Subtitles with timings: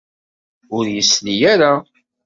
[0.75, 1.71] Ur yesli ara.